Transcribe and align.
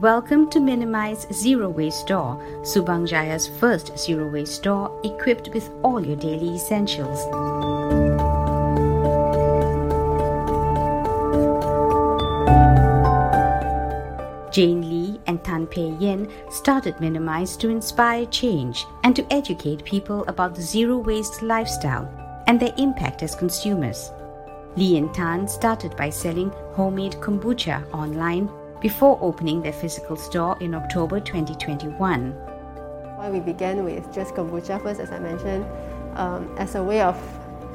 Welcome 0.00 0.50
to 0.50 0.60
Minimize 0.60 1.26
Zero 1.32 1.70
Waste 1.70 2.00
Store, 2.00 2.36
Subang 2.60 3.08
Jaya's 3.08 3.48
first 3.48 3.96
zero 3.98 4.28
waste 4.30 4.56
store 4.56 5.00
equipped 5.02 5.48
with 5.54 5.70
all 5.82 6.04
your 6.04 6.16
daily 6.16 6.54
essentials. 6.54 7.24
Jayne 14.54 14.82
Lee 14.82 15.18
and 15.26 15.42
Tan 15.42 15.66
Pei 15.66 15.96
Yen 15.98 16.30
started 16.50 17.00
Minimize 17.00 17.56
to 17.56 17.70
inspire 17.70 18.26
change 18.26 18.84
and 19.02 19.16
to 19.16 19.26
educate 19.32 19.82
people 19.82 20.26
about 20.28 20.54
the 20.54 20.60
zero 20.60 20.98
waste 20.98 21.40
lifestyle 21.40 22.06
and 22.48 22.60
their 22.60 22.74
impact 22.76 23.22
as 23.22 23.34
consumers. 23.34 24.12
Lee 24.76 24.98
and 24.98 25.14
Tan 25.14 25.48
started 25.48 25.96
by 25.96 26.10
selling 26.10 26.50
homemade 26.74 27.12
kombucha 27.12 27.82
online 27.94 28.50
before 28.80 29.18
opening 29.20 29.62
their 29.62 29.72
physical 29.72 30.16
store 30.16 30.56
in 30.60 30.74
October 30.74 31.20
2021. 31.20 32.32
Why 33.16 33.30
we 33.30 33.40
began 33.40 33.84
with 33.84 34.12
just 34.12 34.34
kombucha 34.34 34.82
first, 34.82 35.00
as 35.00 35.10
I 35.10 35.18
mentioned, 35.18 35.64
um, 36.14 36.54
as 36.58 36.74
a 36.74 36.82
way 36.82 37.00
of 37.00 37.16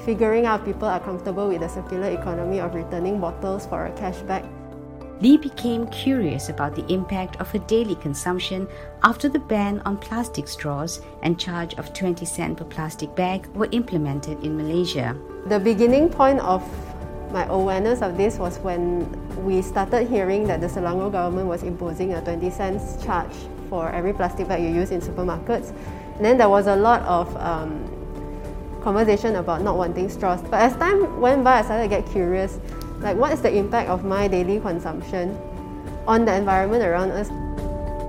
figuring 0.06 0.46
out 0.46 0.66
people 0.66 0.88
are 0.88 1.00
comfortable 1.00 1.48
with 1.48 1.62
the 1.62 1.68
circular 1.68 2.10
economy 2.10 2.60
of 2.60 2.74
returning 2.74 3.20
bottles 3.20 3.66
for 3.66 3.86
a 3.86 3.92
cashback. 3.92 4.48
Lee 5.22 5.38
became 5.38 5.86
curious 5.88 6.50
about 6.50 6.76
the 6.76 6.86
impact 6.92 7.40
of 7.40 7.52
her 7.52 7.60
daily 7.60 7.94
consumption 7.96 8.68
after 9.04 9.30
the 9.30 9.38
ban 9.38 9.80
on 9.86 9.96
plastic 9.98 10.48
straws 10.48 11.02
and 11.22 11.40
charge 11.40 11.76
of 11.76 11.94
20 11.94 12.26
cent 12.26 12.58
per 12.58 12.66
plastic 12.66 13.16
bag 13.16 13.46
were 13.54 13.70
implemented 13.72 14.44
in 14.44 14.58
Malaysia. 14.58 15.16
The 15.46 15.60
beginning 15.60 16.10
point 16.10 16.40
of 16.40 16.64
my 17.32 17.46
awareness 17.46 18.02
of 18.02 18.18
this 18.18 18.38
was 18.38 18.60
when 18.60 19.10
we 19.46 19.62
started 19.62 20.08
hearing 20.08 20.46
that 20.48 20.62
the 20.62 20.68
Selangor 20.68 21.12
government 21.12 21.48
was 21.48 21.64
imposing 21.64 22.14
a 22.14 22.22
20 22.22 22.50
cents 22.50 23.04
charge 23.04 23.34
for 23.70 23.90
every 23.92 24.14
plastic 24.14 24.48
bag 24.48 24.62
you 24.62 24.70
use 24.70 24.92
in 24.92 25.02
supermarkets. 25.02 25.70
And 26.16 26.26
then 26.26 26.38
there 26.38 26.50
was 26.50 26.68
a 26.68 26.76
lot 26.76 27.02
of 27.04 27.36
um, 27.38 27.88
conversation 28.84 29.36
about 29.38 29.62
not 29.62 29.78
wanting 29.78 30.10
straws. 30.10 30.42
But 30.42 30.62
as 30.62 30.76
time 30.76 31.22
went 31.22 31.44
by, 31.44 31.60
I 31.60 31.62
started 31.62 31.84
to 31.84 31.90
get 31.90 32.12
curious 32.12 32.60
like, 33.00 33.18
what 33.18 33.34
is 33.34 33.42
the 33.42 33.52
impact 33.52 33.90
of 33.90 34.06
my 34.06 34.28
daily 34.28 34.60
consumption 34.60 35.36
on 36.06 36.26
the 36.26 36.36
environment 36.36 36.84
around 36.84 37.12
us? 37.12 37.30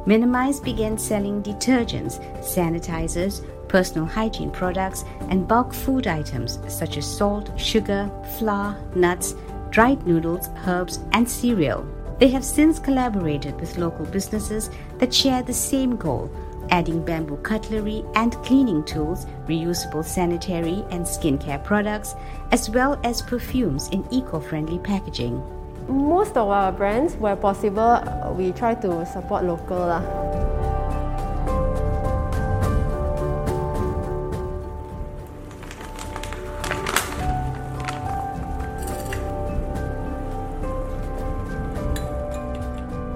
Minimize 0.06 0.60
began 0.60 0.98
selling 0.98 1.42
detergents, 1.42 2.18
sanitizers, 2.40 3.42
personal 3.72 4.04
hygiene 4.04 4.50
products, 4.50 5.04
and 5.30 5.48
bulk 5.48 5.72
food 5.72 6.06
items 6.06 6.58
such 6.68 6.98
as 6.98 7.06
salt, 7.06 7.50
sugar, 7.58 8.10
flour, 8.36 8.76
nuts, 8.94 9.34
dried 9.70 10.06
noodles, 10.06 10.50
herbs, 10.66 11.00
and 11.12 11.28
cereal. 11.28 11.84
They 12.18 12.28
have 12.28 12.44
since 12.44 12.78
collaborated 12.78 13.58
with 13.58 13.78
local 13.78 14.04
businesses 14.04 14.70
that 14.98 15.12
share 15.12 15.42
the 15.42 15.54
same 15.54 15.96
goal 15.96 16.30
adding 16.70 17.04
bamboo 17.04 17.36
cutlery 17.38 18.04
and 18.14 18.32
cleaning 18.44 18.84
tools, 18.84 19.26
reusable 19.46 20.04
sanitary 20.04 20.84
and 20.90 21.04
skincare 21.04 21.62
products, 21.62 22.14
as 22.52 22.70
well 22.70 23.00
as 23.04 23.20
perfumes 23.22 23.88
in 23.88 24.06
eco 24.10 24.38
friendly 24.38 24.78
packaging. 24.78 25.42
Most 25.88 26.36
of 26.36 26.48
our 26.48 26.70
brands, 26.70 27.14
where 27.16 27.36
possible, 27.36 28.00
we 28.36 28.52
try 28.52 28.74
to 28.76 29.04
support 29.06 29.44
local. 29.44 30.61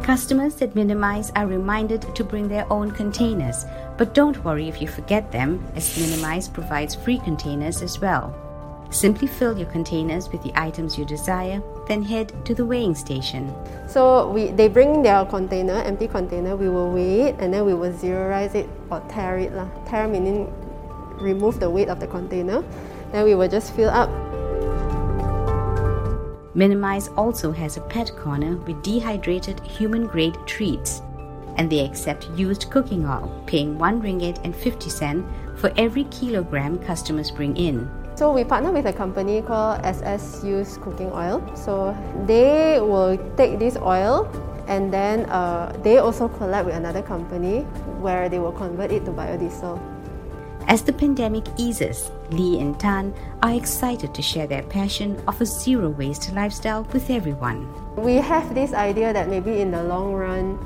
Customers 0.06 0.54
that 0.54 0.76
minimize 0.76 1.32
are 1.34 1.48
reminded 1.48 2.14
to 2.14 2.22
bring 2.22 2.46
their 2.46 2.64
own 2.72 2.92
containers, 2.92 3.64
but 3.98 4.14
don't 4.14 4.44
worry 4.44 4.68
if 4.68 4.80
you 4.80 4.86
forget 4.86 5.32
them, 5.32 5.60
as 5.74 5.98
Minimize 5.98 6.46
provides 6.46 6.94
free 6.94 7.18
containers 7.18 7.82
as 7.82 7.98
well. 7.98 8.32
Simply 8.90 9.26
fill 9.26 9.58
your 9.58 9.66
containers 9.66 10.28
with 10.28 10.44
the 10.44 10.52
items 10.54 10.96
you 10.96 11.04
desire, 11.04 11.60
then 11.88 12.04
head 12.04 12.32
to 12.46 12.54
the 12.54 12.64
weighing 12.64 12.94
station. 12.94 13.52
So 13.88 14.30
we, 14.30 14.52
they 14.52 14.68
bring 14.68 15.02
their 15.02 15.24
container, 15.24 15.82
empty 15.82 16.06
container, 16.06 16.54
we 16.54 16.68
will 16.68 16.92
weigh 16.92 17.22
it 17.22 17.36
and 17.40 17.52
then 17.52 17.66
we 17.66 17.74
will 17.74 17.92
zeroize 17.92 18.54
it 18.54 18.68
or 18.92 19.00
tare 19.08 19.38
it. 19.38 19.54
Lah. 19.54 19.66
Tare 19.88 20.06
meaning 20.06 20.54
remove 21.18 21.58
the 21.58 21.68
weight 21.68 21.88
of 21.88 21.98
the 21.98 22.06
container. 22.06 22.62
Then 23.10 23.24
we 23.24 23.34
will 23.34 23.48
just 23.48 23.74
fill 23.74 23.90
up 23.90 24.08
Minimize 26.56 27.08
also 27.18 27.52
has 27.52 27.76
a 27.76 27.82
pet 27.82 28.16
corner 28.16 28.56
with 28.56 28.82
dehydrated 28.82 29.60
human 29.60 30.06
grade 30.06 30.38
treats. 30.46 31.02
And 31.58 31.68
they 31.68 31.84
accept 31.84 32.30
used 32.30 32.70
cooking 32.70 33.04
oil, 33.04 33.30
paying 33.44 33.76
1 33.76 34.00
ringgit 34.00 34.42
and 34.42 34.56
50 34.56 34.88
cent 34.88 35.26
for 35.56 35.70
every 35.76 36.04
kilogram 36.04 36.78
customers 36.78 37.30
bring 37.30 37.54
in. 37.58 37.90
So 38.14 38.32
we 38.32 38.42
partner 38.42 38.72
with 38.72 38.86
a 38.86 38.92
company 38.94 39.42
called 39.42 39.84
SS 39.84 40.42
Used 40.44 40.80
Cooking 40.80 41.12
Oil. 41.12 41.44
So 41.54 41.94
they 42.24 42.80
will 42.80 43.18
take 43.36 43.58
this 43.58 43.76
oil 43.76 44.24
and 44.66 44.90
then 44.90 45.26
uh, 45.26 45.76
they 45.82 45.98
also 45.98 46.26
collab 46.26 46.64
with 46.64 46.74
another 46.74 47.02
company 47.02 47.68
where 48.00 48.30
they 48.30 48.38
will 48.38 48.56
convert 48.56 48.90
it 48.90 49.04
to 49.04 49.10
biodiesel. 49.12 49.78
As 50.68 50.82
the 50.82 50.92
pandemic 50.92 51.44
eases, 51.56 52.10
Lee 52.30 52.58
and 52.58 52.78
Tan 52.78 53.14
are 53.40 53.54
excited 53.54 54.12
to 54.12 54.20
share 54.20 54.48
their 54.48 54.64
passion 54.64 55.22
of 55.28 55.40
a 55.40 55.46
zero 55.46 55.90
waste 55.90 56.32
lifestyle 56.32 56.82
with 56.92 57.08
everyone. 57.08 57.70
We 57.94 58.16
have 58.16 58.52
this 58.52 58.72
idea 58.72 59.12
that 59.12 59.28
maybe 59.28 59.60
in 59.60 59.70
the 59.70 59.84
long 59.84 60.12
run, 60.12 60.58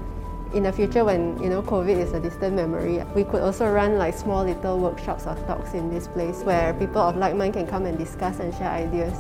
in 0.54 0.62
the 0.62 0.72
future 0.72 1.04
when 1.04 1.40
you 1.42 1.50
know 1.50 1.60
COVID 1.60 1.98
is 1.98 2.14
a 2.14 2.20
distant 2.20 2.56
memory, 2.56 3.04
we 3.14 3.24
could 3.24 3.42
also 3.42 3.70
run 3.70 3.98
like 3.98 4.14
small 4.14 4.42
little 4.42 4.78
workshops 4.78 5.26
or 5.26 5.34
talks 5.46 5.74
in 5.74 5.90
this 5.90 6.08
place 6.08 6.40
where 6.44 6.72
people 6.74 7.02
of 7.02 7.16
like 7.16 7.36
mind 7.36 7.52
can 7.52 7.66
come 7.66 7.84
and 7.84 7.98
discuss 7.98 8.40
and 8.40 8.54
share 8.54 8.70
ideas. 8.70 9.14